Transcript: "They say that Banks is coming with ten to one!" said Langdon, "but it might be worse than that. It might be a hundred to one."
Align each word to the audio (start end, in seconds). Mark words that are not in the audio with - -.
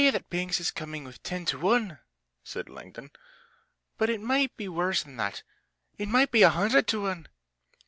"They 0.01 0.07
say 0.07 0.11
that 0.13 0.31
Banks 0.31 0.59
is 0.59 0.71
coming 0.71 1.03
with 1.03 1.21
ten 1.21 1.45
to 1.45 1.59
one!" 1.59 1.99
said 2.43 2.67
Langdon, 2.69 3.11
"but 3.99 4.09
it 4.09 4.19
might 4.19 4.57
be 4.57 4.67
worse 4.67 5.03
than 5.03 5.17
that. 5.17 5.43
It 5.99 6.07
might 6.07 6.31
be 6.31 6.41
a 6.41 6.49
hundred 6.49 6.87
to 6.87 7.01
one." 7.03 7.27